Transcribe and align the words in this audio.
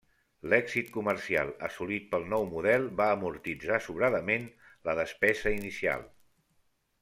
L'èxit 0.51 0.87
comercial 0.95 1.51
assolit 1.67 2.07
pel 2.15 2.25
nou 2.33 2.47
model 2.55 2.89
va 3.01 3.11
amortitzar 3.17 3.79
sobradament 3.89 4.51
la 4.89 4.99
despesa 5.03 5.55
inicial. 5.61 6.11